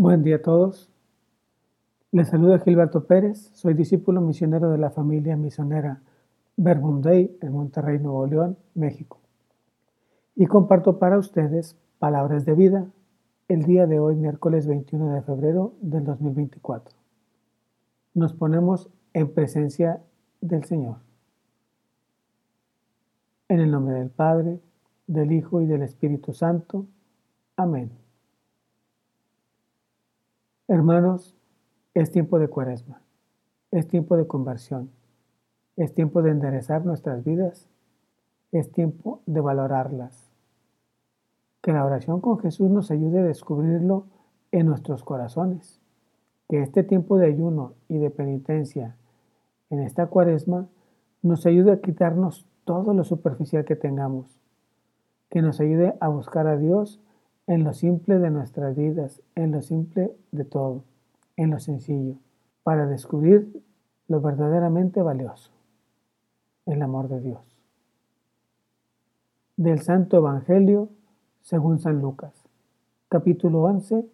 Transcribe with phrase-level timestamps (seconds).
[0.00, 0.92] Buen día a todos.
[2.12, 6.02] Les saluda Gilberto Pérez, soy discípulo misionero de la familia misionera
[6.56, 9.18] Verbum en Monterrey, Nuevo León, México.
[10.36, 12.86] Y comparto para ustedes palabras de vida
[13.48, 16.96] el día de hoy, miércoles 21 de febrero del 2024.
[18.14, 20.00] Nos ponemos en presencia
[20.40, 20.98] del Señor.
[23.48, 24.60] En el nombre del Padre,
[25.08, 26.86] del Hijo y del Espíritu Santo.
[27.56, 27.90] Amén.
[30.70, 31.34] Hermanos,
[31.94, 33.00] es tiempo de cuaresma,
[33.70, 34.90] es tiempo de conversión,
[35.76, 37.70] es tiempo de enderezar nuestras vidas,
[38.52, 40.30] es tiempo de valorarlas.
[41.62, 44.08] Que la oración con Jesús nos ayude a descubrirlo
[44.52, 45.80] en nuestros corazones.
[46.50, 48.94] Que este tiempo de ayuno y de penitencia
[49.70, 50.68] en esta cuaresma
[51.22, 54.38] nos ayude a quitarnos todo lo superficial que tengamos.
[55.30, 57.00] Que nos ayude a buscar a Dios
[57.48, 60.84] en lo simple de nuestras vidas, en lo simple de todo,
[61.36, 62.16] en lo sencillo,
[62.62, 63.62] para descubrir
[64.06, 65.50] lo verdaderamente valioso,
[66.66, 67.58] el amor de Dios.
[69.56, 70.90] Del Santo Evangelio
[71.40, 72.34] según San Lucas,
[73.08, 74.06] capítulo 11,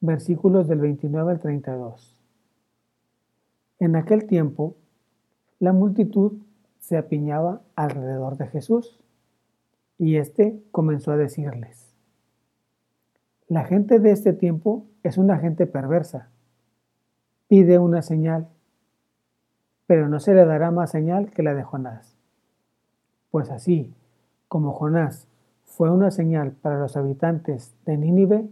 [0.00, 2.18] versículos del 29 al 32.
[3.78, 4.74] En aquel tiempo,
[5.58, 6.38] la multitud
[6.78, 8.98] se apiñaba alrededor de Jesús,
[9.98, 11.79] y éste comenzó a decirles,
[13.50, 16.28] la gente de este tiempo es una gente perversa.
[17.48, 18.46] Pide una señal,
[19.88, 22.16] pero no se le dará más señal que la de Jonás.
[23.32, 23.92] Pues así
[24.46, 25.26] como Jonás
[25.64, 28.48] fue una señal para los habitantes de Nínive,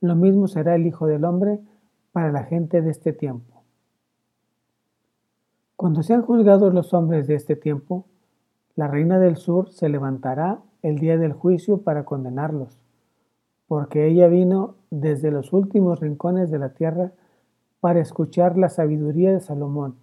[0.00, 1.60] lo mismo será el Hijo del Hombre
[2.10, 3.62] para la gente de este tiempo.
[5.76, 8.04] Cuando sean juzgados los hombres de este tiempo,
[8.74, 12.83] la reina del sur se levantará el día del juicio para condenarlos
[13.66, 17.12] porque ella vino desde los últimos rincones de la tierra
[17.80, 19.96] para escuchar la sabiduría de Salomón.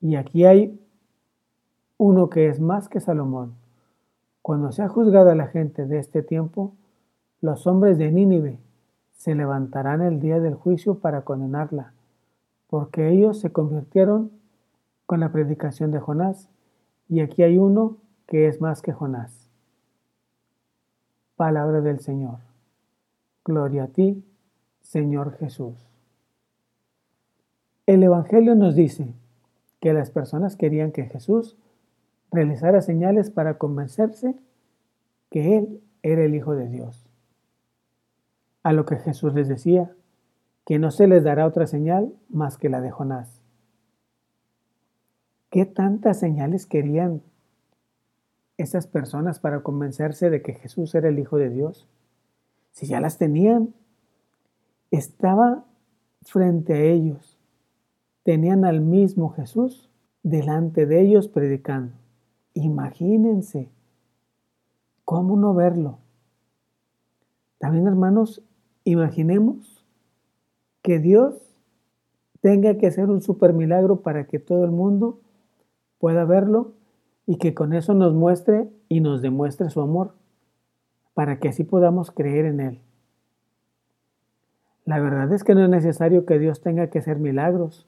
[0.00, 0.80] Y aquí hay
[1.96, 3.54] uno que es más que Salomón.
[4.42, 6.74] Cuando sea juzgada la gente de este tiempo,
[7.40, 8.58] los hombres de Nínive
[9.12, 11.92] se levantarán el día del juicio para condenarla,
[12.68, 14.30] porque ellos se convirtieron
[15.06, 16.48] con la predicación de Jonás,
[17.08, 17.96] y aquí hay uno
[18.26, 19.47] que es más que Jonás.
[21.38, 22.40] Palabra del Señor.
[23.44, 24.24] Gloria a ti,
[24.80, 25.88] Señor Jesús.
[27.86, 29.14] El Evangelio nos dice
[29.78, 31.56] que las personas querían que Jesús
[32.32, 34.34] realizara señales para convencerse
[35.30, 37.08] que Él era el Hijo de Dios.
[38.64, 39.92] A lo que Jesús les decía,
[40.66, 43.40] que no se les dará otra señal más que la de Jonás.
[45.50, 47.22] ¿Qué tantas señales querían
[48.58, 51.88] esas personas para convencerse de que Jesús era el Hijo de Dios?
[52.72, 53.74] Si ya las tenían,
[54.90, 55.64] estaba
[56.22, 57.38] frente a ellos.
[58.24, 59.88] Tenían al mismo Jesús
[60.22, 61.94] delante de ellos predicando.
[62.54, 63.70] Imagínense,
[65.04, 65.98] ¿cómo no verlo?
[67.58, 68.42] También, hermanos,
[68.84, 69.84] imaginemos
[70.82, 71.54] que Dios
[72.40, 75.20] tenga que hacer un super milagro para que todo el mundo
[75.98, 76.72] pueda verlo
[77.28, 80.14] y que con eso nos muestre y nos demuestre su amor,
[81.12, 82.80] para que así podamos creer en Él.
[84.86, 87.86] La verdad es que no es necesario que Dios tenga que hacer milagros,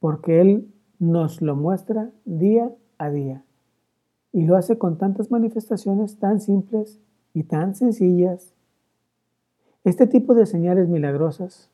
[0.00, 3.44] porque Él nos lo muestra día a día
[4.32, 6.98] y lo hace con tantas manifestaciones tan simples
[7.34, 8.54] y tan sencillas.
[9.84, 11.70] Este tipo de señales milagrosas,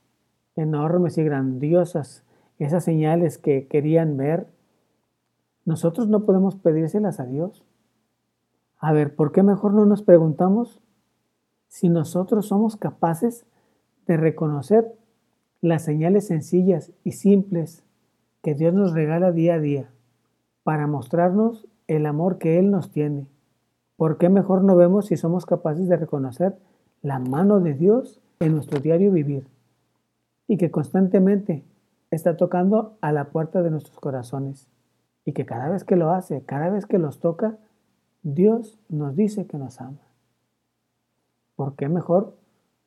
[0.54, 2.24] enormes y grandiosas,
[2.58, 4.48] esas señales que querían ver,
[5.64, 7.64] nosotros no podemos pedírselas a Dios.
[8.78, 10.80] A ver, ¿por qué mejor no nos preguntamos
[11.69, 13.47] si nosotros somos capaces
[14.06, 14.94] de reconocer
[15.60, 17.82] las señales sencillas y simples
[18.42, 19.91] que Dios nos regala día a día
[20.62, 23.26] para mostrarnos el amor que Él nos tiene?
[23.96, 26.58] ¿Por qué mejor no vemos si somos capaces de reconocer
[27.00, 29.46] la mano de Dios en nuestro diario vivir
[30.46, 31.64] y que constantemente
[32.11, 34.69] está tocando a la puerta de nuestros corazones?
[35.25, 37.56] Y que cada vez que lo hace, cada vez que los toca,
[38.23, 40.00] Dios nos dice que nos ama.
[41.56, 42.37] ¿Por qué mejor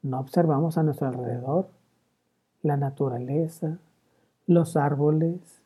[0.02, 1.70] no observamos a nuestro alrededor
[2.62, 3.80] la naturaleza,
[4.46, 5.64] los árboles,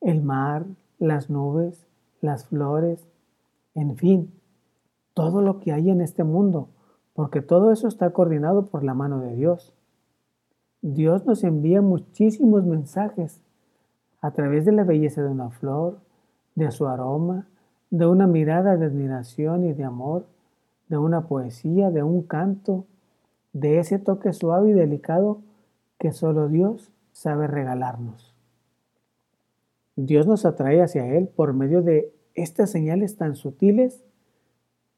[0.00, 0.66] el mar,
[0.98, 1.86] las nubes,
[2.20, 3.06] las flores,
[3.74, 4.32] en fin,
[5.14, 6.68] todo lo que hay en este mundo,
[7.12, 9.72] porque todo eso está coordinado por la mano de Dios.
[10.82, 13.43] Dios nos envía muchísimos mensajes
[14.24, 15.98] a través de la belleza de una flor,
[16.54, 17.46] de su aroma,
[17.90, 20.24] de una mirada de admiración y de amor,
[20.88, 22.86] de una poesía, de un canto,
[23.52, 25.42] de ese toque suave y delicado
[25.98, 28.34] que solo Dios sabe regalarnos.
[29.94, 34.06] Dios nos atrae hacia Él por medio de estas señales tan sutiles,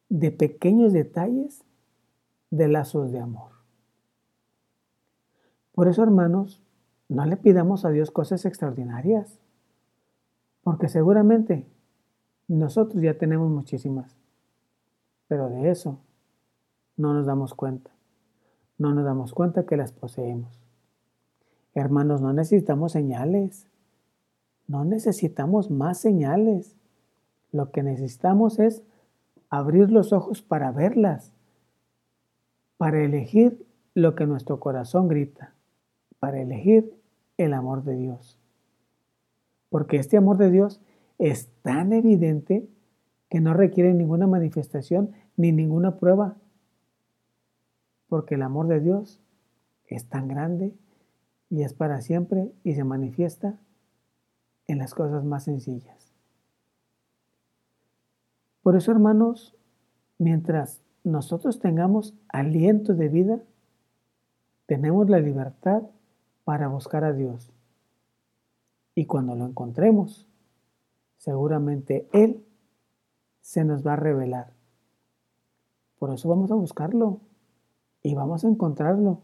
[0.09, 1.65] de pequeños detalles,
[2.53, 3.51] de lazos de amor.
[5.73, 6.63] Por eso, hermanos,
[7.09, 9.39] no le pidamos a Dios cosas extraordinarias,
[10.63, 11.67] porque seguramente
[12.49, 14.17] nosotros ya tenemos muchísimas,
[15.29, 15.99] pero de eso
[16.97, 17.91] no nos damos cuenta.
[18.79, 20.61] No nos damos cuenta que las poseemos.
[21.75, 23.67] Hermanos, no necesitamos señales.
[24.67, 26.75] No necesitamos más señales.
[27.53, 28.83] Lo que necesitamos es
[29.49, 31.33] abrir los ojos para verlas,
[32.77, 35.55] para elegir lo que nuestro corazón grita,
[36.27, 36.93] para elegir
[37.37, 38.37] el amor de Dios.
[39.69, 40.81] Porque este amor de Dios
[41.19, 42.69] es tan evidente
[43.31, 46.37] que no requiere ninguna manifestación ni ninguna prueba.
[48.09, 49.23] Porque el amor de Dios
[49.87, 50.75] es tan grande
[51.49, 53.61] y es para siempre y se manifiesta
[54.67, 56.13] en las cosas más sencillas.
[58.65, 59.57] Por eso, hermanos,
[60.19, 63.43] mientras nosotros tengamos aliento de vida,
[64.67, 65.85] tenemos la libertad
[66.47, 67.53] para buscar a Dios.
[68.95, 70.29] Y cuando lo encontremos,
[71.17, 72.47] seguramente Él
[73.41, 74.53] se nos va a revelar.
[75.99, 77.19] Por eso vamos a buscarlo
[78.01, 79.23] y vamos a encontrarlo.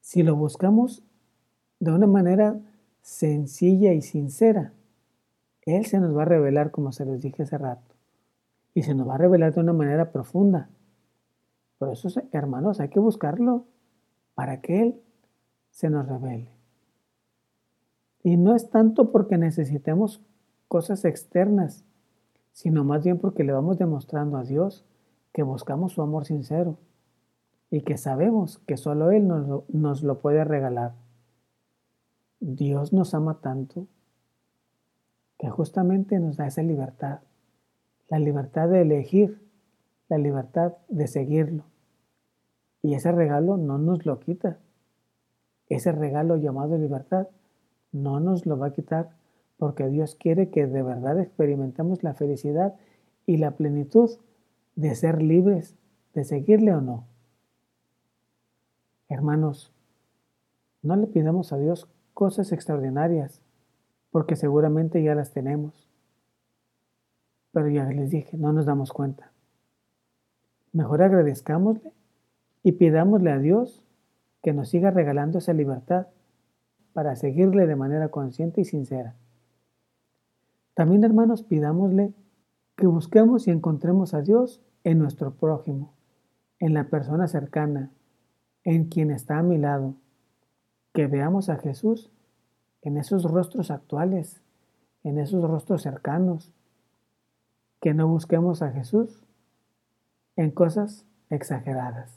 [0.00, 1.02] Si lo buscamos
[1.78, 2.58] de una manera
[3.02, 4.72] sencilla y sincera,
[5.66, 7.94] Él se nos va a revelar como se los dije hace rato.
[8.72, 10.70] Y se nos va a revelar de una manera profunda.
[11.76, 13.66] Por eso, hermanos, hay que buscarlo
[14.34, 15.02] para que Él
[15.76, 16.48] se nos revele.
[18.22, 20.22] Y no es tanto porque necesitemos
[20.68, 21.84] cosas externas,
[22.52, 24.86] sino más bien porque le vamos demostrando a Dios
[25.32, 26.78] que buscamos su amor sincero
[27.70, 30.94] y que sabemos que solo Él nos lo, nos lo puede regalar.
[32.40, 33.86] Dios nos ama tanto
[35.38, 37.20] que justamente nos da esa libertad,
[38.08, 39.46] la libertad de elegir,
[40.08, 41.64] la libertad de seguirlo.
[42.80, 44.58] Y ese regalo no nos lo quita.
[45.68, 47.28] Ese regalo llamado libertad
[47.92, 49.10] no nos lo va a quitar
[49.58, 52.74] porque Dios quiere que de verdad experimentemos la felicidad
[53.26, 54.10] y la plenitud
[54.74, 55.74] de ser libres,
[56.14, 57.06] de seguirle o no.
[59.08, 59.72] Hermanos,
[60.82, 63.42] no le pidamos a Dios cosas extraordinarias,
[64.10, 65.88] porque seguramente ya las tenemos.
[67.52, 69.32] Pero ya les dije, no nos damos cuenta.
[70.72, 71.92] Mejor agradezcámosle
[72.62, 73.85] y pidámosle a Dios
[74.46, 76.06] que nos siga regalando esa libertad
[76.92, 79.16] para seguirle de manera consciente y sincera.
[80.74, 82.14] También, hermanos, pidámosle
[82.76, 85.94] que busquemos y encontremos a Dios en nuestro prójimo,
[86.60, 87.90] en la persona cercana,
[88.62, 89.96] en quien está a mi lado.
[90.92, 92.12] Que veamos a Jesús
[92.82, 94.44] en esos rostros actuales,
[95.02, 96.52] en esos rostros cercanos.
[97.80, 99.26] Que no busquemos a Jesús
[100.36, 102.15] en cosas exageradas.